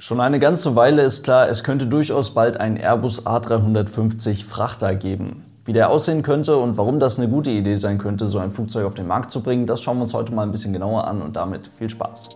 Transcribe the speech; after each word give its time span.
Schon 0.00 0.20
eine 0.20 0.38
ganze 0.38 0.76
Weile 0.76 1.02
ist 1.02 1.24
klar, 1.24 1.48
es 1.48 1.64
könnte 1.64 1.88
durchaus 1.88 2.32
bald 2.32 2.56
einen 2.56 2.76
Airbus 2.76 3.26
A350 3.26 4.44
Frachter 4.46 4.94
geben. 4.94 5.44
Wie 5.64 5.72
der 5.72 5.90
aussehen 5.90 6.22
könnte 6.22 6.56
und 6.56 6.76
warum 6.76 7.00
das 7.00 7.18
eine 7.18 7.28
gute 7.28 7.50
Idee 7.50 7.74
sein 7.74 7.98
könnte, 7.98 8.28
so 8.28 8.38
ein 8.38 8.52
Flugzeug 8.52 8.86
auf 8.86 8.94
den 8.94 9.08
Markt 9.08 9.32
zu 9.32 9.42
bringen, 9.42 9.66
das 9.66 9.82
schauen 9.82 9.96
wir 9.96 10.02
uns 10.04 10.14
heute 10.14 10.32
mal 10.32 10.44
ein 10.44 10.52
bisschen 10.52 10.72
genauer 10.72 11.08
an 11.08 11.20
und 11.20 11.34
damit 11.34 11.66
viel 11.66 11.90
Spaß. 11.90 12.28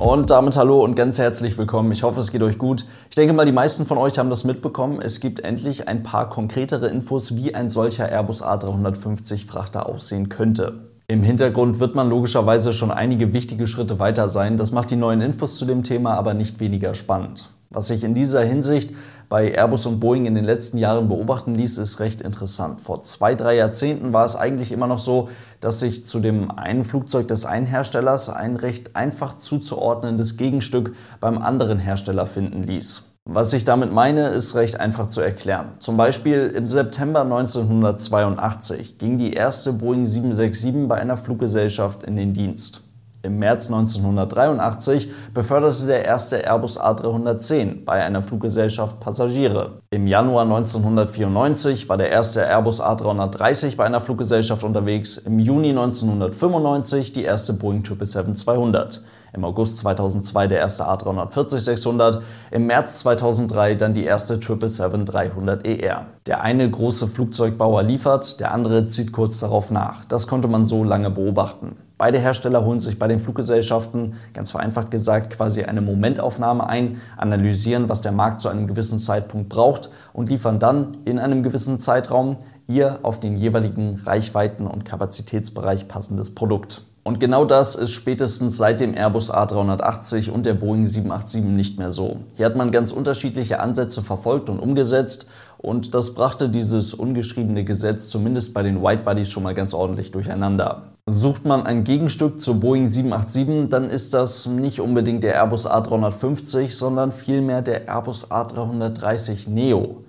Und 0.00 0.30
damit 0.30 0.56
hallo 0.56 0.82
und 0.82 0.96
ganz 0.96 1.18
herzlich 1.18 1.56
willkommen. 1.56 1.92
Ich 1.92 2.02
hoffe, 2.02 2.18
es 2.18 2.32
geht 2.32 2.42
euch 2.42 2.58
gut. 2.58 2.86
Ich 3.08 3.14
denke 3.14 3.34
mal, 3.34 3.46
die 3.46 3.52
meisten 3.52 3.86
von 3.86 3.98
euch 3.98 4.18
haben 4.18 4.30
das 4.30 4.42
mitbekommen. 4.42 5.00
Es 5.00 5.20
gibt 5.20 5.38
endlich 5.38 5.86
ein 5.86 6.02
paar 6.02 6.28
konkretere 6.28 6.88
Infos, 6.88 7.36
wie 7.36 7.54
ein 7.54 7.68
solcher 7.68 8.08
Airbus 8.08 8.42
A350 8.42 9.46
Frachter 9.46 9.88
aussehen 9.88 10.28
könnte. 10.28 10.93
Im 11.06 11.22
Hintergrund 11.22 11.80
wird 11.80 11.94
man 11.94 12.08
logischerweise 12.08 12.72
schon 12.72 12.90
einige 12.90 13.34
wichtige 13.34 13.66
Schritte 13.66 13.98
weiter 13.98 14.30
sein. 14.30 14.56
Das 14.56 14.72
macht 14.72 14.90
die 14.90 14.96
neuen 14.96 15.20
Infos 15.20 15.58
zu 15.58 15.66
dem 15.66 15.82
Thema 15.82 16.14
aber 16.14 16.32
nicht 16.32 16.60
weniger 16.60 16.94
spannend. 16.94 17.50
Was 17.68 17.88
sich 17.88 18.04
in 18.04 18.14
dieser 18.14 18.42
Hinsicht 18.42 18.94
bei 19.28 19.52
Airbus 19.52 19.84
und 19.84 20.00
Boeing 20.00 20.24
in 20.24 20.34
den 20.34 20.44
letzten 20.44 20.78
Jahren 20.78 21.08
beobachten 21.08 21.54
ließ, 21.54 21.76
ist 21.76 22.00
recht 22.00 22.22
interessant. 22.22 22.80
Vor 22.80 23.02
zwei, 23.02 23.34
drei 23.34 23.56
Jahrzehnten 23.56 24.14
war 24.14 24.24
es 24.24 24.34
eigentlich 24.34 24.72
immer 24.72 24.86
noch 24.86 24.98
so, 24.98 25.28
dass 25.60 25.80
sich 25.80 26.06
zu 26.06 26.20
dem 26.20 26.50
einen 26.50 26.84
Flugzeug 26.84 27.28
des 27.28 27.44
einen 27.44 27.66
Herstellers 27.66 28.30
ein 28.30 28.56
recht 28.56 28.96
einfach 28.96 29.36
zuzuordnendes 29.36 30.38
Gegenstück 30.38 30.94
beim 31.20 31.36
anderen 31.36 31.78
Hersteller 31.78 32.24
finden 32.24 32.62
ließ. 32.62 33.13
Was 33.26 33.54
ich 33.54 33.64
damit 33.64 33.90
meine, 33.90 34.28
ist 34.28 34.54
recht 34.54 34.78
einfach 34.78 35.08
zu 35.08 35.22
erklären. 35.22 35.76
Zum 35.78 35.96
Beispiel 35.96 36.52
im 36.54 36.66
September 36.66 37.22
1982 37.22 38.98
ging 38.98 39.16
die 39.16 39.32
erste 39.32 39.72
Boeing 39.72 40.04
767 40.04 40.86
bei 40.86 40.96
einer 40.96 41.16
Fluggesellschaft 41.16 42.02
in 42.02 42.16
den 42.16 42.34
Dienst. 42.34 42.82
Im 43.22 43.38
März 43.38 43.68
1983 43.68 45.10
beförderte 45.32 45.86
der 45.86 46.04
erste 46.04 46.46
Airbus 46.46 46.78
A310 46.78 47.86
bei 47.86 48.04
einer 48.04 48.20
Fluggesellschaft 48.20 49.00
Passagiere. 49.00 49.78
Im 49.88 50.06
Januar 50.06 50.42
1994 50.42 51.88
war 51.88 51.96
der 51.96 52.10
erste 52.10 52.46
Airbus 52.46 52.82
A330 52.82 53.76
bei 53.76 53.86
einer 53.86 54.02
Fluggesellschaft 54.02 54.62
unterwegs. 54.62 55.16
Im 55.16 55.38
Juni 55.38 55.70
1995 55.70 57.14
die 57.14 57.24
erste 57.24 57.54
Boeing 57.54 57.80
777-200. 57.80 59.00
Im 59.34 59.44
August 59.44 59.78
2002 59.78 60.46
der 60.46 60.58
erste 60.58 60.84
A340-600, 60.84 62.20
im 62.52 62.66
März 62.66 63.00
2003 63.00 63.74
dann 63.74 63.92
die 63.92 64.04
erste 64.04 64.36
777-300ER. 64.36 66.02
Der 66.26 66.42
eine 66.42 66.70
große 66.70 67.08
Flugzeugbauer 67.08 67.82
liefert, 67.82 68.38
der 68.38 68.52
andere 68.52 68.86
zieht 68.86 69.10
kurz 69.10 69.40
darauf 69.40 69.72
nach. 69.72 70.04
Das 70.04 70.28
konnte 70.28 70.46
man 70.46 70.64
so 70.64 70.84
lange 70.84 71.10
beobachten. 71.10 71.76
Beide 71.98 72.18
Hersteller 72.18 72.64
holen 72.64 72.78
sich 72.78 72.98
bei 72.98 73.08
den 73.08 73.18
Fluggesellschaften, 73.18 74.14
ganz 74.32 74.52
vereinfacht 74.52 74.90
gesagt, 74.90 75.30
quasi 75.30 75.64
eine 75.64 75.80
Momentaufnahme 75.80 76.68
ein, 76.68 77.00
analysieren, 77.16 77.88
was 77.88 78.02
der 78.02 78.12
Markt 78.12 78.40
zu 78.40 78.48
einem 78.48 78.68
gewissen 78.68 79.00
Zeitpunkt 79.00 79.48
braucht 79.48 79.90
und 80.12 80.28
liefern 80.28 80.60
dann 80.60 80.98
in 81.04 81.18
einem 81.18 81.42
gewissen 81.42 81.80
Zeitraum 81.80 82.36
ihr 82.68 83.00
auf 83.02 83.20
den 83.20 83.36
jeweiligen 83.36 84.00
Reichweiten- 84.04 84.66
und 84.66 84.84
Kapazitätsbereich 84.84 85.88
passendes 85.88 86.34
Produkt. 86.34 86.82
Und 87.04 87.20
genau 87.20 87.44
das 87.44 87.74
ist 87.74 87.90
spätestens 87.90 88.56
seit 88.56 88.80
dem 88.80 88.94
Airbus 88.94 89.30
A380 89.30 90.30
und 90.30 90.46
der 90.46 90.54
Boeing 90.54 90.86
787 90.86 91.44
nicht 91.44 91.78
mehr 91.78 91.92
so. 91.92 92.20
Hier 92.34 92.46
hat 92.46 92.56
man 92.56 92.70
ganz 92.70 92.92
unterschiedliche 92.92 93.60
Ansätze 93.60 94.02
verfolgt 94.02 94.48
und 94.48 94.58
umgesetzt 94.58 95.28
und 95.58 95.94
das 95.94 96.14
brachte 96.14 96.48
dieses 96.48 96.94
ungeschriebene 96.94 97.62
Gesetz 97.62 98.08
zumindest 98.08 98.54
bei 98.54 98.62
den 98.62 98.82
Whitebodies 98.82 99.30
schon 99.30 99.42
mal 99.42 99.54
ganz 99.54 99.74
ordentlich 99.74 100.12
durcheinander. 100.12 100.94
Sucht 101.06 101.44
man 101.44 101.66
ein 101.66 101.84
Gegenstück 101.84 102.40
zur 102.40 102.54
Boeing 102.54 102.86
787, 102.86 103.68
dann 103.68 103.90
ist 103.90 104.14
das 104.14 104.46
nicht 104.46 104.80
unbedingt 104.80 105.24
der 105.24 105.34
Airbus 105.34 105.70
A350, 105.70 106.70
sondern 106.74 107.12
vielmehr 107.12 107.60
der 107.60 107.86
Airbus 107.86 108.30
A330 108.30 109.50
Neo. 109.50 110.04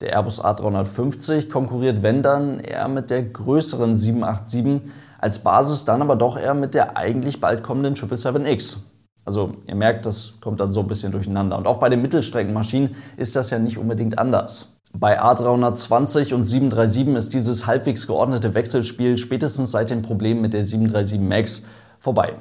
Der 0.00 0.14
Airbus 0.14 0.42
A350 0.42 1.50
konkurriert, 1.50 2.02
wenn 2.02 2.22
dann, 2.22 2.60
eher 2.60 2.88
mit 2.88 3.10
der 3.10 3.22
größeren 3.22 3.94
787 3.94 4.80
als 5.20 5.40
Basis 5.40 5.84
dann 5.84 6.02
aber 6.02 6.16
doch 6.16 6.38
eher 6.38 6.54
mit 6.54 6.74
der 6.74 6.96
eigentlich 6.96 7.40
bald 7.40 7.62
kommenden 7.62 7.94
777X. 7.94 8.78
Also 9.24 9.52
ihr 9.66 9.74
merkt, 9.74 10.06
das 10.06 10.38
kommt 10.40 10.60
dann 10.60 10.72
so 10.72 10.80
ein 10.80 10.88
bisschen 10.88 11.12
durcheinander. 11.12 11.58
Und 11.58 11.66
auch 11.66 11.78
bei 11.78 11.88
den 11.88 12.02
Mittelstreckenmaschinen 12.02 12.96
ist 13.16 13.36
das 13.36 13.50
ja 13.50 13.58
nicht 13.58 13.78
unbedingt 13.78 14.18
anders. 14.18 14.80
Bei 14.92 15.22
A320 15.22 16.34
und 16.34 16.42
737 16.42 17.14
ist 17.16 17.32
dieses 17.34 17.66
halbwegs 17.66 18.06
geordnete 18.06 18.54
Wechselspiel 18.54 19.18
spätestens 19.18 19.70
seit 19.70 19.90
den 19.90 20.02
Problemen 20.02 20.40
mit 20.40 20.52
der 20.52 20.64
737 20.64 21.20
MAX 21.20 21.66
vorbei. 22.00 22.34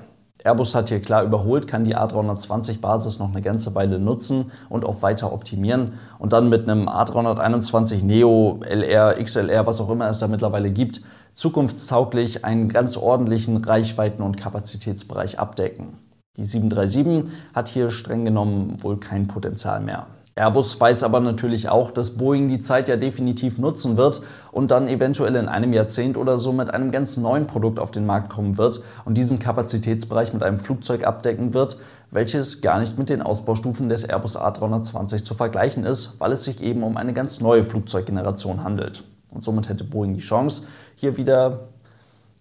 Airbus 0.44 0.74
hat 0.74 0.88
hier 0.88 1.02
klar 1.02 1.24
überholt, 1.24 1.68
kann 1.68 1.84
die 1.84 1.98
A320-Basis 1.98 3.20
noch 3.20 3.30
eine 3.30 3.42
ganze 3.42 3.76
Weile 3.76 4.00
nutzen 4.00 4.52
und 4.70 4.86
auch 4.86 5.02
weiter 5.02 5.34
optimieren 5.34 5.96
und 6.18 6.32
dann 6.32 6.48
mit 6.48 6.68
einem 6.68 6.88
A321 6.88 8.04
Neo, 8.04 8.62
LR, 8.64 9.22
XLR, 9.22 9.68
was 9.68 9.82
auch 9.82 9.90
immer 9.90 10.08
es 10.08 10.20
da 10.20 10.28
mittlerweile 10.28 10.72
gibt, 10.72 11.02
zukunftstauglich 11.40 12.44
einen 12.44 12.68
ganz 12.68 12.98
ordentlichen 12.98 13.64
Reichweiten- 13.64 14.24
und 14.24 14.36
Kapazitätsbereich 14.36 15.40
abdecken. 15.40 15.98
Die 16.36 16.44
737 16.44 17.32
hat 17.54 17.70
hier 17.70 17.92
streng 17.92 18.26
genommen 18.26 18.84
wohl 18.84 19.00
kein 19.00 19.28
Potenzial 19.28 19.80
mehr. 19.80 20.08
Airbus 20.36 20.80
weiß 20.80 21.04
aber 21.04 21.22
natürlich 21.22 21.70
auch, 21.70 21.92
dass 21.92 22.18
Boeing 22.18 22.50
die 22.50 22.60
Zeit 22.60 22.90
ja 22.90 22.98
definitiv 22.98 23.58
nutzen 23.58 23.96
wird 23.96 24.22
und 24.52 24.72
dann 24.72 24.90
eventuell 24.90 25.36
in 25.36 25.48
einem 25.48 25.72
Jahrzehnt 25.72 26.18
oder 26.18 26.38
so 26.38 26.52
mit 26.52 26.74
einem 26.74 26.92
ganz 26.92 27.16
neuen 27.16 27.48
Produkt 27.48 27.80
auf 27.80 27.92
den 27.92 28.06
Markt 28.06 28.30
kommen 28.30 28.58
wird 28.58 28.84
und 29.06 29.18
diesen 29.18 29.40
Kapazitätsbereich 29.40 30.34
mit 30.34 30.44
einem 30.44 30.60
Flugzeug 30.60 31.08
abdecken 31.08 31.54
wird, 31.54 31.78
welches 32.12 32.62
gar 32.62 32.80
nicht 32.80 32.98
mit 32.98 33.10
den 33.10 33.22
Ausbaustufen 33.22 33.88
des 33.88 34.04
Airbus 34.04 34.38
A320 34.38 35.24
zu 35.24 35.36
vergleichen 35.36 35.86
ist, 35.86 36.20
weil 36.20 36.34
es 36.34 36.44
sich 36.44 36.62
eben 36.62 36.84
um 36.84 36.98
eine 36.98 37.14
ganz 37.14 37.40
neue 37.40 37.64
Flugzeuggeneration 37.64 38.64
handelt. 38.66 39.04
Und 39.34 39.44
somit 39.44 39.70
hätte 39.70 39.84
Boeing 39.84 40.14
die 40.14 40.20
Chance, 40.20 40.68
hier 40.96 41.18
wieder, 41.18 41.70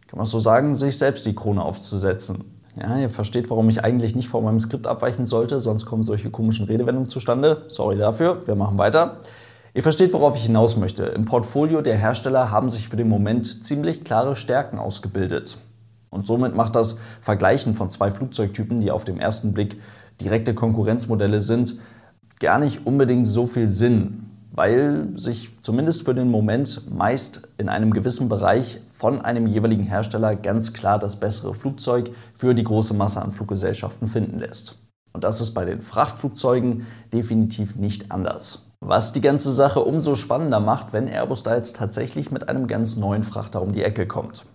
kann 0.06 0.16
man 0.16 0.26
so 0.26 0.41
sagen, 0.41 0.75
sich 0.75 0.97
selbst 0.97 1.26
die 1.26 1.34
Krone 1.34 1.62
aufzusetzen. 1.62 2.59
Ja, 2.76 2.97
ihr 2.97 3.10
versteht, 3.10 3.50
warum 3.50 3.69
ich 3.69 3.82
eigentlich 3.82 4.15
nicht 4.15 4.28
vor 4.28 4.41
meinem 4.41 4.60
Skript 4.60 4.87
abweichen 4.87 5.26
sollte, 5.26 5.60
sonst 5.60 5.84
kommen 5.84 6.04
solche 6.04 6.31
komischen 6.31 6.66
Redewendungen 6.66 7.09
zustande. 7.09 7.65
Sorry 7.69 7.99
dafür, 7.99 8.47
wir 8.47 8.54
machen 8.54 8.78
weiter. 8.78 9.19
Ihr 9.75 9.82
versteht, 9.82 10.12
worauf 10.12 10.37
ich 10.37 10.44
hinaus 10.44 10.76
möchte. 10.76 11.04
Im 11.04 11.25
Portfolio 11.25 11.82
der 11.82 11.97
Hersteller 11.97 12.50
haben 12.50 12.69
sich 12.69 12.88
für 12.88 12.97
den 12.97 13.09
Moment 13.09 13.65
ziemlich 13.65 14.05
klare 14.05 14.37
Stärken 14.37 14.78
ausgebildet. 14.78 15.59
Und 16.10 16.26
somit 16.26 16.55
macht 16.55 16.75
das 16.75 16.99
Vergleichen 17.20 17.75
von 17.75 17.91
zwei 17.91 18.10
Flugzeugtypen, 18.10 18.81
die 18.81 18.91
auf 18.91 19.05
den 19.05 19.20
ersten 19.20 19.53
Blick 19.53 19.81
direkte 20.20 20.55
Konkurrenzmodelle 20.55 21.43
sind, 21.43 21.78
gar 22.41 22.59
nicht 22.59 22.87
unbedingt 22.87 23.28
so 23.28 23.47
viel 23.47 23.69
Sinn 23.69 24.25
weil 24.51 25.09
sich 25.15 25.51
zumindest 25.63 26.05
für 26.05 26.15
den 26.15 26.31
Moment 26.31 26.91
meist 26.91 27.49
in 27.59 27.69
einem 27.69 27.93
gewissen 27.93 28.29
Bereich 28.29 28.81
von 28.93 29.21
einem 29.21 29.47
jeweiligen 29.47 29.85
Hersteller 29.85 30.35
ganz 30.35 30.73
klar 30.73 30.99
das 30.99 31.21
bessere 31.21 31.55
Flugzeug 31.55 32.11
für 32.35 32.55
die 32.55 32.65
große 32.65 32.95
Masse 32.95 33.23
an 33.23 33.33
Fluggesellschaften 33.33 34.09
finden 34.09 34.39
lässt. 34.39 34.77
Und 35.13 35.25
das 35.25 35.41
ist 35.41 35.55
bei 35.55 35.65
den 35.65 35.81
Frachtflugzeugen 35.81 36.87
definitiv 37.13 37.77
nicht 37.77 38.11
anders. 38.11 38.67
Was 38.81 39.13
die 39.13 39.21
ganze 39.21 39.53
Sache 39.53 39.81
umso 39.81 40.15
spannender 40.15 40.61
macht, 40.61 40.93
wenn 40.93 41.09
Airbus 41.09 41.43
da 41.43 41.57
jetzt 41.57 41.77
tatsächlich 41.77 42.31
mit 42.31 42.49
einem 42.49 42.67
ganz 42.67 42.97
neuen 42.97 43.25
Frachter 43.25 43.61
um 43.61 43.73
die 43.73 43.83
Ecke 43.83 44.07
kommt. 44.07 44.47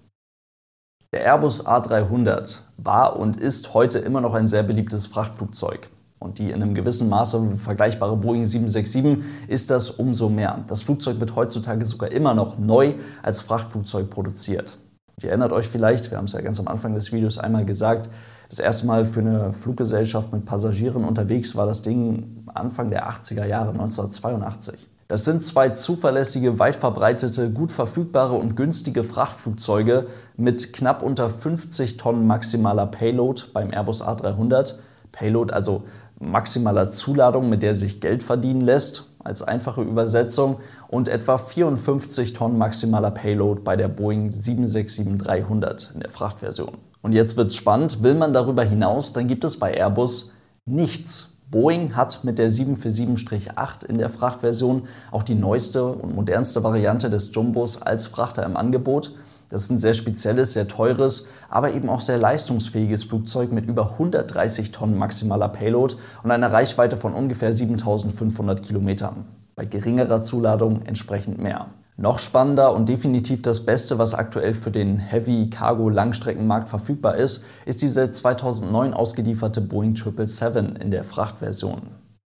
Der 1.11 1.25
Airbus 1.25 1.67
A300 1.67 2.59
war 2.77 3.19
und 3.19 3.39
ist 3.39 3.73
heute 3.73 3.99
immer 3.99 4.21
noch 4.21 4.33
ein 4.33 4.47
sehr 4.47 4.63
beliebtes 4.63 5.05
Frachtflugzeug 5.07 5.89
und 6.23 6.39
die 6.39 6.49
in 6.49 6.63
einem 6.63 6.73
gewissen 6.73 7.09
Maße 7.09 7.57
vergleichbare 7.57 8.15
Boeing 8.15 8.45
767 8.45 9.23
ist 9.49 9.69
das 9.69 9.89
umso 9.89 10.29
mehr. 10.29 10.63
Das 10.67 10.81
Flugzeug 10.81 11.19
wird 11.19 11.35
heutzutage 11.35 11.85
sogar 11.85 12.11
immer 12.11 12.33
noch 12.33 12.57
neu 12.57 12.93
als 13.21 13.41
Frachtflugzeug 13.41 14.09
produziert. 14.09 14.77
Ihr 15.21 15.29
erinnert 15.29 15.51
euch 15.51 15.67
vielleicht, 15.67 16.09
wir 16.09 16.17
haben 16.17 16.25
es 16.25 16.33
ja 16.33 16.41
ganz 16.41 16.59
am 16.59 16.67
Anfang 16.67 16.95
des 16.95 17.11
Videos 17.11 17.37
einmal 17.37 17.65
gesagt, 17.65 18.09
das 18.49 18.59
erste 18.59 18.87
Mal 18.87 19.05
für 19.05 19.19
eine 19.19 19.51
Fluggesellschaft 19.51 20.31
mit 20.31 20.45
Passagieren 20.45 21.03
unterwegs 21.03 21.55
war 21.55 21.65
das 21.65 21.81
Ding 21.81 22.45
Anfang 22.53 22.89
der 22.89 23.09
80er 23.09 23.45
Jahre, 23.45 23.69
1982. 23.71 24.87
Das 25.07 25.25
sind 25.25 25.43
zwei 25.43 25.69
zuverlässige, 25.69 26.59
weit 26.59 26.75
verbreitete, 26.75 27.51
gut 27.51 27.71
verfügbare 27.71 28.33
und 28.33 28.55
günstige 28.55 29.03
Frachtflugzeuge 29.03 30.07
mit 30.37 30.73
knapp 30.73 31.03
unter 31.03 31.29
50 31.29 31.97
Tonnen 31.97 32.25
maximaler 32.25 32.85
Payload 32.85 33.43
beim 33.53 33.71
Airbus 33.71 34.03
A300. 34.03 34.75
Payload, 35.13 35.53
also 35.53 35.83
maximaler 36.29 36.91
Zuladung, 36.91 37.49
mit 37.49 37.63
der 37.63 37.73
sich 37.73 38.01
Geld 38.01 38.23
verdienen 38.23 38.61
lässt, 38.61 39.05
als 39.23 39.41
einfache 39.41 39.81
Übersetzung, 39.81 40.57
und 40.87 41.07
etwa 41.07 41.37
54 41.37 42.33
Tonnen 42.33 42.57
maximaler 42.57 43.11
Payload 43.11 43.61
bei 43.63 43.75
der 43.75 43.87
Boeing 43.87 44.31
767-300 44.31 45.93
in 45.93 45.99
der 46.01 46.09
Frachtversion. 46.09 46.77
Und 47.01 47.13
jetzt 47.13 47.37
wird's 47.37 47.55
spannend, 47.55 48.03
will 48.03 48.15
man 48.15 48.33
darüber 48.33 48.63
hinaus, 48.63 49.13
dann 49.13 49.27
gibt 49.27 49.43
es 49.43 49.59
bei 49.59 49.73
Airbus 49.73 50.33
nichts. 50.65 51.33
Boeing 51.51 51.95
hat 51.95 52.23
mit 52.23 52.39
der 52.39 52.49
747-8 52.49 53.85
in 53.85 53.99
der 53.99 54.09
Frachtversion 54.09 54.87
auch 55.11 55.21
die 55.21 55.35
neueste 55.35 55.85
und 55.85 56.15
modernste 56.15 56.63
Variante 56.63 57.09
des 57.11 57.33
Jumbos 57.33 57.81
als 57.81 58.07
Frachter 58.07 58.43
im 58.43 58.57
Angebot. 58.57 59.11
Das 59.49 59.63
ist 59.63 59.69
ein 59.69 59.79
sehr 59.79 59.93
spezielles, 59.93 60.53
sehr 60.53 60.67
teures, 60.67 61.27
aber 61.49 61.73
eben 61.73 61.89
auch 61.89 62.01
sehr 62.01 62.17
leistungsfähiges 62.17 63.03
Flugzeug 63.03 63.51
mit 63.51 63.67
über 63.67 63.91
130 63.93 64.71
Tonnen 64.71 64.97
maximaler 64.97 65.49
Payload 65.49 65.95
und 66.23 66.31
einer 66.31 66.51
Reichweite 66.51 66.97
von 66.97 67.13
ungefähr 67.13 67.53
7500 67.53 68.63
Kilometern. 68.63 69.25
Bei 69.55 69.65
geringerer 69.65 70.23
Zuladung 70.23 70.81
entsprechend 70.85 71.37
mehr. 71.41 71.67
Noch 71.95 72.17
spannender 72.17 72.73
und 72.73 72.89
definitiv 72.89 73.43
das 73.43 73.65
Beste, 73.65 73.99
was 73.99 74.15
aktuell 74.15 74.55
für 74.55 74.71
den 74.71 74.97
Heavy 74.97 75.51
Cargo 75.51 75.89
Langstreckenmarkt 75.89 76.67
verfügbar 76.67 77.17
ist, 77.17 77.45
ist 77.65 77.83
diese 77.83 78.11
2009 78.11 78.95
ausgelieferte 78.95 79.61
Boeing 79.61 79.95
777 79.95 80.81
in 80.81 80.89
der 80.89 81.03
Frachtversion. 81.03 81.83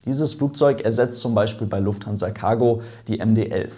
Dieses 0.06 0.34
Flugzeug 0.34 0.82
ersetzt 0.82 1.20
zum 1.20 1.36
Beispiel 1.36 1.68
bei 1.68 1.80
Lufthansa 1.80 2.32
Cargo 2.32 2.82
die 3.08 3.22
MD-11. 3.22 3.74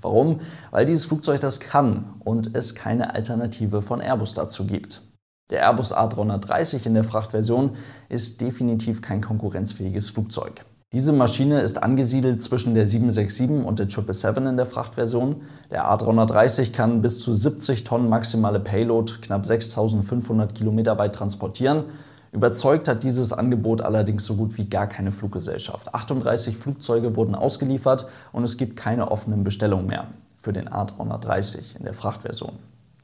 Warum? 0.00 0.40
Weil 0.70 0.86
dieses 0.86 1.06
Flugzeug 1.06 1.40
das 1.40 1.60
kann 1.60 2.14
und 2.20 2.54
es 2.54 2.74
keine 2.74 3.14
Alternative 3.14 3.82
von 3.82 4.00
Airbus 4.00 4.34
dazu 4.34 4.66
gibt. 4.66 5.02
Der 5.50 5.62
Airbus 5.62 5.92
A330 5.92 6.86
in 6.86 6.94
der 6.94 7.04
Frachtversion 7.04 7.72
ist 8.08 8.40
definitiv 8.40 9.02
kein 9.02 9.20
konkurrenzfähiges 9.20 10.10
Flugzeug. 10.10 10.64
Diese 10.92 11.12
Maschine 11.12 11.60
ist 11.60 11.82
angesiedelt 11.82 12.42
zwischen 12.42 12.74
der 12.74 12.86
767 12.86 13.64
und 13.64 13.78
der 13.78 13.88
777 13.88 14.50
in 14.50 14.56
der 14.56 14.66
Frachtversion. 14.66 15.42
Der 15.70 15.86
A330 15.86 16.72
kann 16.72 17.02
bis 17.02 17.20
zu 17.20 17.32
70 17.32 17.84
Tonnen 17.84 18.08
maximale 18.08 18.58
Payload 18.58 19.14
knapp 19.22 19.46
6500 19.46 20.54
Kilometer 20.54 20.98
weit 20.98 21.14
transportieren. 21.14 21.84
Überzeugt 22.32 22.86
hat 22.86 23.02
dieses 23.02 23.32
Angebot 23.32 23.80
allerdings 23.80 24.24
so 24.24 24.36
gut 24.36 24.56
wie 24.56 24.64
gar 24.64 24.86
keine 24.86 25.10
Fluggesellschaft. 25.10 25.92
38 25.92 26.56
Flugzeuge 26.56 27.16
wurden 27.16 27.34
ausgeliefert 27.34 28.06
und 28.32 28.44
es 28.44 28.56
gibt 28.56 28.76
keine 28.76 29.10
offenen 29.10 29.42
Bestellungen 29.42 29.86
mehr 29.86 30.06
für 30.38 30.52
den 30.52 30.68
A330 30.68 31.76
in 31.76 31.84
der 31.84 31.94
Frachtversion. 31.94 32.52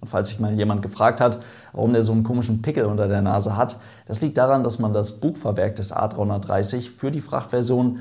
Und 0.00 0.08
falls 0.08 0.28
sich 0.28 0.38
mal 0.38 0.54
jemand 0.54 0.82
gefragt 0.82 1.20
hat, 1.20 1.40
warum 1.72 1.92
der 1.92 2.04
so 2.04 2.12
einen 2.12 2.22
komischen 2.22 2.62
Pickel 2.62 2.84
unter 2.84 3.08
der 3.08 3.22
Nase 3.22 3.56
hat, 3.56 3.80
das 4.06 4.20
liegt 4.20 4.38
daran, 4.38 4.62
dass 4.62 4.78
man 4.78 4.92
das 4.92 5.20
Bugfahrwerk 5.20 5.74
des 5.74 5.92
A330 5.92 6.90
für 6.90 7.10
die 7.10 7.20
Frachtversion 7.20 8.00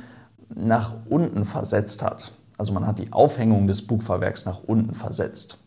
nach 0.53 0.93
unten 1.09 1.43
versetzt 1.43 2.03
hat. 2.03 2.33
Also 2.57 2.71
man 2.71 2.85
hat 2.85 2.99
die 2.99 3.11
Aufhängung 3.11 3.65
des 3.67 3.87
Bugfahrwerks 3.87 4.45
nach 4.45 4.61
unten 4.63 4.93
versetzt. 4.93 5.57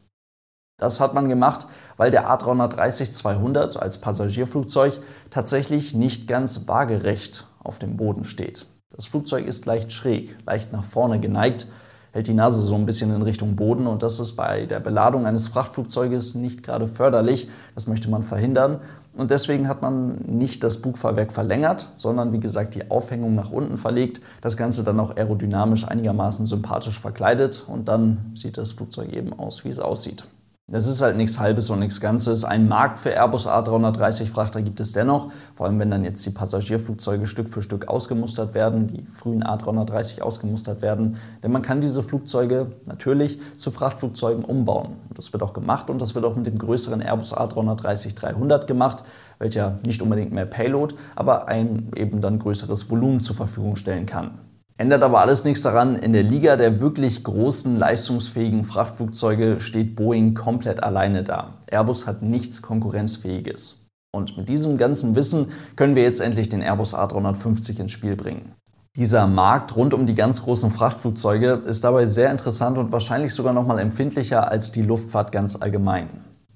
Das 0.79 1.01
hat 1.01 1.13
man 1.13 1.29
gemacht, 1.29 1.67
weil 1.97 2.11
der 2.11 2.31
A330-200 2.31 3.77
als 3.77 4.01
Passagierflugzeug 4.01 5.01
tatsächlich 5.29 5.93
nicht 5.93 6.29
ganz 6.29 6.69
waagerecht 6.69 7.49
auf 7.63 7.81
dem 7.81 7.97
Boden 7.97 8.25
steht. 8.25 8.67
Das 8.95 9.05
Flugzeug 9.05 9.47
ist 9.47 9.67
leicht 9.67 9.91
schräg, 9.91 10.37
leicht 10.47 10.73
nach 10.73 10.85
vorne 10.85 11.19
geneigt, 11.19 11.67
hält 12.13 12.29
die 12.29 12.33
Nase 12.33 12.63
so 12.63 12.77
ein 12.77 12.87
bisschen 12.87 13.13
in 13.13 13.23
Richtung 13.23 13.57
Boden 13.57 13.89
und 13.89 14.05
das 14.05 14.21
ist 14.21 14.37
bei 14.37 14.67
der 14.67 14.79
Beladung 14.79 15.27
eines 15.27 15.49
Frachtflugzeuges 15.49 16.37
nicht 16.37 16.63
gerade 16.63 16.87
förderlich. 16.87 17.51
Das 17.75 17.89
möchte 17.89 18.09
man 18.09 18.23
verhindern 18.23 18.81
und 19.17 19.33
deswegen 19.33 19.67
hat 19.67 19.83
man 19.83 20.19
nicht 20.27 20.63
das 20.63 20.81
Bugfahrwerk 20.81 21.33
verlängert, 21.33 21.91
sondern 21.97 22.33
wie 22.33 22.41
gesagt 22.41 22.77
die 22.77 22.89
Aufhängung 22.89 23.35
nach 23.35 23.51
unten 23.51 23.79
verlegt, 23.79 24.21
das 24.43 24.57
Ganze 24.57 24.85
dann 24.85 25.01
auch 25.01 25.17
aerodynamisch 25.17 25.89
einigermaßen 25.89 26.47
sympathisch 26.47 27.01
verkleidet 27.01 27.65
und 27.67 27.89
dann 27.89 28.31
sieht 28.35 28.57
das 28.57 28.71
Flugzeug 28.71 29.13
eben 29.13 29.37
aus, 29.37 29.65
wie 29.65 29.71
es 29.71 29.81
aussieht. 29.81 30.25
Das 30.71 30.87
ist 30.87 31.01
halt 31.01 31.17
nichts 31.17 31.39
Halbes 31.39 31.71
und 31.71 31.79
nichts 31.79 31.99
Ganzes. 31.99 32.45
Ein 32.45 32.69
Markt 32.69 32.99
für 32.99 33.09
Airbus 33.09 33.49
A330 33.49 34.27
Frachter 34.27 34.61
gibt 34.61 34.81
es 34.81 34.93
dennoch, 34.93 35.33
vor 35.55 35.65
allem 35.65 35.79
wenn 35.79 35.91
dann 35.91 36.05
jetzt 36.05 36.27
die 36.27 36.31
Passagierflugzeuge 36.31 37.27
Stück 37.27 37.49
für 37.49 37.63
Stück 37.63 37.89
ausgemustert 37.89 38.53
werden, 38.53 38.87
die 38.87 39.07
frühen 39.07 39.43
A330 39.43 40.21
ausgemustert 40.21 40.83
werden. 40.83 41.17
Denn 41.43 41.53
man 41.53 41.63
kann 41.63 41.81
diese 41.81 42.03
Flugzeuge 42.03 42.73
natürlich 42.85 43.41
zu 43.57 43.71
Frachtflugzeugen 43.71 44.45
umbauen. 44.45 44.97
Das 45.15 45.33
wird 45.33 45.43
auch 45.43 45.55
gemacht 45.55 45.89
und 45.89 46.03
das 46.03 46.15
wird 46.15 46.27
auch 46.27 46.37
mit 46.37 46.45
dem 46.45 46.59
größeren 46.59 47.01
Airbus 47.01 47.35
A330-300 47.35 48.67
gemacht, 48.67 49.05
welcher 49.39 49.79
nicht 49.87 50.03
unbedingt 50.03 50.33
mehr 50.33 50.45
Payload, 50.45 50.97
aber 51.17 51.49
ein 51.49 51.91
eben 51.97 52.21
dann 52.21 52.39
größeres 52.39 52.91
Volumen 52.91 53.23
zur 53.23 53.37
Verfügung 53.37 53.77
stellen 53.77 54.05
kann. 54.05 54.33
Ändert 54.81 55.03
aber 55.03 55.21
alles 55.21 55.45
nichts 55.45 55.65
daran, 55.65 55.97
in 55.97 56.13
der 56.13 56.23
Liga 56.23 56.55
der 56.55 56.79
wirklich 56.79 57.25
großen, 57.25 57.77
leistungsfähigen 57.77 58.63
Frachtflugzeuge 58.63 59.61
steht 59.61 59.97
Boeing 59.97 60.35
komplett 60.35 60.85
alleine 60.85 61.25
da. 61.25 61.55
Airbus 61.67 62.07
hat 62.07 62.23
nichts 62.23 62.63
Konkurrenzfähiges. 62.63 63.89
Und 64.13 64.39
mit 64.39 64.49
diesem 64.49 64.79
ganzen 64.79 65.17
Wissen 65.17 65.51
können 65.75 65.97
wir 65.97 66.05
jetzt 66.05 66.21
endlich 66.21 66.49
den 66.49 66.63
Airbus 66.63 66.95
A350 66.95 67.81
ins 67.81 67.91
Spiel 67.91 68.15
bringen. 68.15 68.53
Dieser 68.95 69.27
Markt 69.27 69.75
rund 69.75 69.95
um 69.95 70.07
die 70.07 70.15
ganz 70.15 70.45
großen 70.45 70.71
Frachtflugzeuge 70.71 71.63
ist 71.67 71.83
dabei 71.83 72.07
sehr 72.07 72.31
interessant 72.31 72.79
und 72.79 72.93
wahrscheinlich 72.93 73.35
sogar 73.35 73.53
noch 73.53 73.67
mal 73.67 73.81
empfindlicher 73.81 74.49
als 74.49 74.71
die 74.71 74.83
Luftfahrt 74.83 75.33
ganz 75.33 75.61
allgemein. 75.61 76.09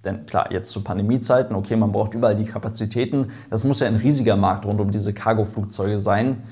Denn 0.04 0.26
klar, 0.26 0.52
jetzt 0.52 0.70
zu 0.70 0.84
Pandemiezeiten, 0.84 1.56
okay, 1.56 1.74
man 1.74 1.90
braucht 1.90 2.14
überall 2.14 2.36
die 2.36 2.44
Kapazitäten. 2.44 3.32
Das 3.50 3.64
muss 3.64 3.80
ja 3.80 3.88
ein 3.88 3.96
riesiger 3.96 4.36
Markt 4.36 4.64
rund 4.64 4.80
um 4.80 4.92
diese 4.92 5.12
Cargo-Flugzeuge 5.12 6.00
sein. 6.00 6.44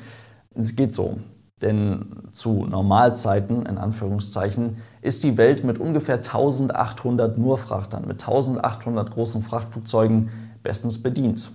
Es 0.55 0.75
geht 0.75 0.97
so. 0.97 1.19
Denn 1.63 2.25
zu 2.33 2.65
Normalzeiten, 2.65 3.67
in 3.67 3.77
Anführungszeichen, 3.77 4.79
ist 5.03 5.25
die 5.25 5.37
Welt 5.37 5.63
mit 5.65 5.79
ungefähr 5.79 6.17
1800 6.17 7.37
Nurfrachtern, 7.37 8.07
mit 8.07 8.23
1800 8.23 9.11
großen 9.11 9.43
Frachtflugzeugen 9.43 10.31
bestens 10.63 11.03
bedient. 11.03 11.51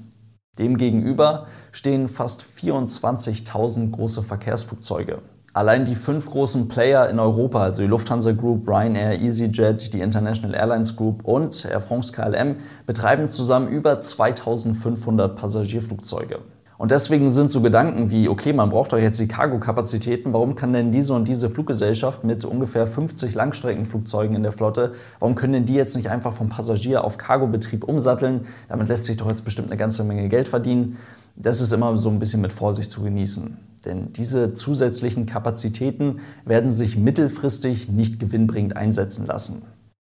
Demgegenüber 0.60 1.48
stehen 1.72 2.08
fast 2.08 2.44
24.000 2.44 3.92
große 3.92 4.24
Verkehrsflugzeuge. 4.24 5.22
Allein 5.54 5.86
die 5.86 5.96
fünf 5.96 6.30
großen 6.30 6.68
Player 6.68 7.10
in 7.10 7.18
Europa, 7.18 7.62
also 7.62 7.82
die 7.82 7.88
Lufthansa 7.88 8.34
Group, 8.34 8.68
Ryanair, 8.68 9.22
EasyJet, 9.22 9.94
die 9.94 10.02
International 10.02 10.54
Airlines 10.54 10.98
Group 10.98 11.24
und 11.24 11.64
Air 11.66 11.80
France 11.80 12.12
KLM, 12.12 12.58
betreiben 12.86 13.30
zusammen 13.30 13.70
über 13.70 14.00
2500 14.00 15.36
Passagierflugzeuge. 15.38 16.40
Und 16.78 16.92
deswegen 16.92 17.30
sind 17.30 17.50
so 17.50 17.62
Gedanken 17.62 18.12
wie, 18.12 18.28
okay, 18.28 18.52
man 18.52 18.70
braucht 18.70 18.92
doch 18.92 18.98
jetzt 18.98 19.20
die 19.20 19.28
Cargo-Kapazitäten, 19.28 20.34
warum 20.34 20.56
kann 20.56 20.74
denn 20.74 20.92
diese 20.92 21.14
und 21.14 21.28
diese 21.28 21.50
Fluggesellschaft 21.50 22.26
mit 22.26 22.44
ungefähr 22.44 22.86
50 22.86 23.34
Langstreckenflugzeugen 23.34 24.36
in 24.36 24.44
der 24.44 24.52
Flotte, 24.52 24.92
warum 25.20 25.36
können 25.36 25.54
denn 25.54 25.66
die 25.66 25.76
jetzt 25.76 25.96
nicht 25.96 26.10
einfach 26.10 26.34
vom 26.34 26.50
Passagier 26.50 27.06
auf 27.06 27.18
Cargo-Betrieb 27.18 27.86
umsatteln? 27.86 28.46
Damit 28.68 28.90
lässt 28.90 29.06
sich 29.06 29.16
doch 29.16 29.30
jetzt 29.30 29.46
bestimmt 29.46 29.70
eine 29.70 29.78
ganze 29.78 30.04
Menge 30.04 30.28
Geld 30.28 30.50
verdienen. 30.50 30.98
Das 31.38 31.62
ist 31.62 31.72
immer 31.72 31.98
so 31.98 32.10
ein 32.10 32.20
bisschen 32.20 32.42
mit 32.42 32.52
Vorsicht 32.52 32.92
zu 32.92 33.02
genießen. 33.04 33.58
Denn 33.86 34.12
diese 34.14 34.54
zusätzlichen 34.54 35.26
Kapazitäten 35.26 36.20
werden 36.44 36.72
sich 36.72 36.98
mittelfristig 36.98 37.88
nicht 37.88 38.20
gewinnbringend 38.20 38.76
einsetzen 38.76 39.26
lassen. 39.26 39.64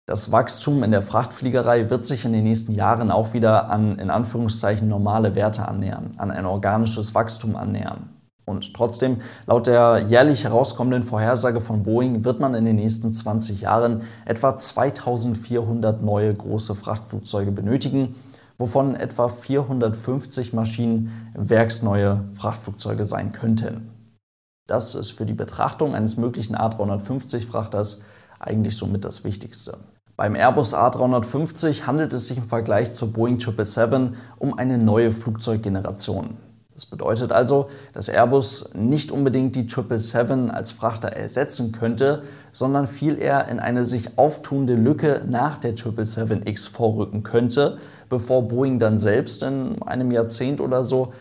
Das 0.07 0.31
Wachstum 0.31 0.83
in 0.83 0.91
der 0.91 1.01
Frachtfliegerei 1.01 1.89
wird 1.89 2.05
sich 2.05 2.25
in 2.25 2.33
den 2.33 2.43
nächsten 2.43 2.73
Jahren 2.73 3.09
auch 3.09 3.33
wieder 3.33 3.71
an 3.71 3.97
in 3.97 4.11
Anführungszeichen 4.11 4.87
normale 4.87 5.33
Werte 5.33 5.67
annähern, 5.67 6.13
an 6.17 6.29
ein 6.29 6.45
organisches 6.45 7.15
Wachstum 7.15 7.55
annähern. 7.55 8.09
Und 8.45 8.75
trotzdem, 8.75 9.21
laut 9.47 9.65
der 9.65 10.03
jährlich 10.07 10.43
herauskommenden 10.43 11.01
Vorhersage 11.01 11.59
von 11.59 11.81
Boeing 11.81 12.23
wird 12.23 12.39
man 12.39 12.53
in 12.53 12.65
den 12.65 12.75
nächsten 12.75 13.11
20 13.11 13.61
Jahren 13.61 14.03
etwa 14.25 14.55
2400 14.55 16.03
neue 16.03 16.31
große 16.31 16.75
Frachtflugzeuge 16.75 17.51
benötigen, 17.51 18.13
wovon 18.59 18.93
etwa 18.93 19.27
450 19.27 20.53
Maschinen 20.53 21.31
werksneue 21.33 22.25
Frachtflugzeuge 22.33 23.07
sein 23.07 23.31
könnten. 23.31 23.89
Das 24.67 24.93
ist 24.93 25.11
für 25.11 25.25
die 25.25 25.33
Betrachtung 25.33 25.95
eines 25.95 26.15
möglichen 26.15 26.55
A350-Frachters 26.55 28.03
eigentlich 28.39 28.77
somit 28.77 29.03
das 29.03 29.23
Wichtigste. 29.23 29.79
Beim 30.17 30.33
Airbus 30.33 30.73
A350 30.73 31.87
handelt 31.87 32.13
es 32.13 32.27
sich 32.27 32.37
im 32.37 32.47
Vergleich 32.47 32.91
zur 32.91 33.11
Boeing 33.11 33.37
777 33.37 34.17
um 34.39 34.57
eine 34.57 34.77
neue 34.77 35.11
Flugzeuggeneration. 35.11 36.37
Das 36.73 36.85
bedeutet 36.85 37.33
also, 37.33 37.69
dass 37.91 38.07
Airbus 38.07 38.69
nicht 38.73 39.11
unbedingt 39.11 39.57
die 39.57 39.67
777 39.67 40.53
als 40.53 40.71
Frachter 40.71 41.09
ersetzen 41.09 41.73
könnte, 41.73 42.23
sondern 42.53 42.87
viel 42.87 43.17
eher 43.21 43.49
in 43.49 43.59
eine 43.59 43.83
sich 43.83 44.17
auftuende 44.17 44.75
Lücke 44.75 45.21
nach 45.27 45.57
der 45.57 45.75
777X 45.75 46.69
vorrücken 46.69 47.23
könnte, 47.23 47.77
bevor 48.07 48.47
Boeing 48.47 48.79
dann 48.79 48.97
selbst 48.97 49.43
in 49.43 49.81
einem 49.81 50.11
Jahrzehnt 50.11 50.61
oder 50.61 50.85
so 50.85 51.11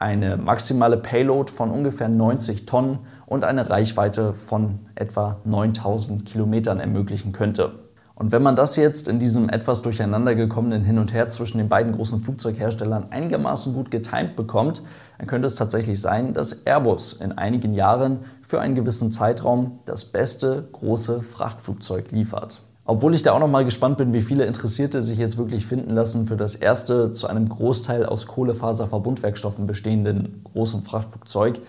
eine 0.00 0.38
maximale 0.38 0.96
Payload 0.96 1.52
von 1.52 1.70
ungefähr 1.70 2.08
90 2.08 2.64
Tonnen 2.64 3.00
und 3.26 3.44
eine 3.44 3.68
Reichweite 3.68 4.32
von 4.32 4.80
etwa 4.94 5.36
9000 5.44 6.24
Kilometern 6.24 6.80
ermöglichen 6.80 7.32
könnte. 7.32 7.72
Und 8.14 8.32
wenn 8.32 8.42
man 8.42 8.56
das 8.56 8.76
jetzt 8.76 9.08
in 9.08 9.18
diesem 9.18 9.50
etwas 9.50 9.82
durcheinander 9.82 10.34
gekommenen 10.34 10.84
Hin 10.84 10.98
und 10.98 11.12
Her 11.12 11.28
zwischen 11.28 11.58
den 11.58 11.68
beiden 11.68 11.92
großen 11.92 12.20
Flugzeugherstellern 12.20 13.12
einigermaßen 13.12 13.74
gut 13.74 13.90
getimt 13.90 14.36
bekommt, 14.36 14.82
dann 15.18 15.26
könnte 15.26 15.46
es 15.46 15.54
tatsächlich 15.54 16.00
sein, 16.00 16.32
dass 16.32 16.66
Airbus 16.66 17.14
in 17.14 17.32
einigen 17.32 17.74
Jahren 17.74 18.20
für 18.40 18.60
einen 18.60 18.74
gewissen 18.74 19.10
Zeitraum 19.10 19.80
das 19.84 20.06
beste 20.06 20.66
große 20.72 21.20
Frachtflugzeug 21.20 22.10
liefert. 22.10 22.62
Obwohl 22.90 23.14
ich 23.14 23.22
da 23.22 23.34
auch 23.34 23.38
noch 23.38 23.46
mal 23.46 23.64
gespannt 23.64 23.98
bin, 23.98 24.12
wie 24.14 24.20
viele 24.20 24.46
Interessierte 24.46 25.04
sich 25.04 25.16
jetzt 25.16 25.38
wirklich 25.38 25.64
finden 25.64 25.94
lassen 25.94 26.26
für 26.26 26.36
das 26.36 26.56
erste 26.56 27.12
zu 27.12 27.28
einem 27.28 27.48
Großteil 27.48 28.04
aus 28.04 28.26
Kohlefaserverbundwerkstoffen 28.26 29.68
bestehenden 29.68 30.40
großen 30.42 30.82
Frachtflugzeug, 30.82 31.60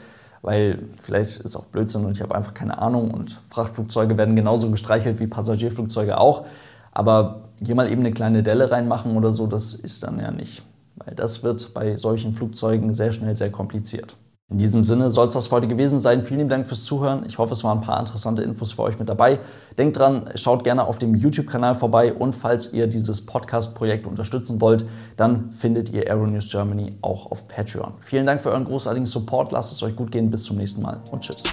weil 0.42 0.80
vielleicht 1.00 1.42
ist 1.42 1.56
auch 1.56 1.66
Blödsinn 1.66 2.06
und 2.06 2.14
ich 2.14 2.24
habe 2.24 2.34
einfach 2.34 2.56
keine 2.56 2.80
Ahnung 2.80 3.12
und 3.12 3.40
Frachtflugzeuge 3.50 4.18
werden 4.18 4.36
genauso 4.36 4.72
gestreichelt 4.72 5.20
wie 5.20 5.28
Passagierflugzeuge 5.28 6.18
auch. 6.18 6.48
Aber 6.92 7.50
hier 7.64 7.76
mal 7.76 7.92
eben 7.92 8.02
eine 8.02 8.14
kleine 8.14 8.42
Delle 8.42 8.72
reinmachen 8.72 9.16
oder 9.16 9.32
so, 9.32 9.46
das 9.46 9.76
ist 9.76 10.02
dann 10.02 10.18
ja 10.18 10.32
nicht. 10.32 10.64
Weil 10.96 11.14
das 11.14 11.44
wird 11.44 11.72
bei 11.76 11.98
solchen 11.98 12.34
Flugzeugen 12.34 12.94
sehr 12.94 13.12
schnell 13.12 13.36
sehr 13.36 13.52
kompliziert. 13.52 14.16
In 14.52 14.58
diesem 14.58 14.84
Sinne 14.84 15.10
soll 15.12 15.30
es 15.30 15.34
das 15.34 15.50
heute 15.50 15.68
gewesen 15.68 16.02
sein. 16.02 16.24
Vielen 16.24 16.50
Dank 16.50 16.68
fürs 16.68 16.84
Zuhören. 16.84 17.24
Ich 17.26 17.38
hoffe, 17.38 17.54
es 17.54 17.64
waren 17.64 17.78
ein 17.78 17.84
paar 17.84 18.00
interessante 18.00 18.44
Infos 18.44 18.74
für 18.74 18.84
euch 18.84 19.00
mit 19.00 19.08
dabei. 19.08 19.40
Denkt 19.78 19.98
dran, 19.98 20.30
schaut 20.36 20.66
gerne 20.66 20.86
auf 20.86 21.00
dem 21.00 21.16
YouTube-Kanal 21.16 21.74
vorbei 21.74 22.14
und 22.14 22.36
falls 22.36 22.74
ihr 22.74 22.88
dieses 22.88 23.26
Podcast-Projekt 23.26 24.06
unterstützen 24.06 24.60
wollt, 24.60 24.86
dann 25.16 25.52
findet 25.54 25.90
ihr 25.94 26.06
Aeronews 26.06 26.50
Germany 26.52 26.98
auch 27.02 27.32
auf 27.32 27.48
Patreon. 27.48 27.94
Vielen 28.00 28.26
Dank 28.26 28.42
für 28.42 28.50
euren 28.50 28.66
großartigen 28.66 29.06
Support. 29.06 29.54
Lasst 29.54 29.72
es 29.72 29.82
euch 29.84 29.96
gut 29.96 30.12
gehen. 30.12 30.30
Bis 30.30 30.44
zum 30.44 30.58
nächsten 30.58 30.82
Mal 30.82 31.00
und 31.12 31.22
tschüss. 31.22 31.44